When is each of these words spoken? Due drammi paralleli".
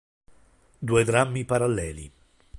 Due 0.79 1.03
drammi 1.03 1.45
paralleli". 1.45 2.11